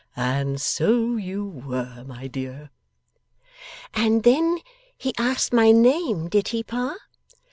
[0.15, 2.71] And so you were, my dear.'
[3.93, 4.57] 'And then
[4.97, 6.95] he asked my name, did he, pa?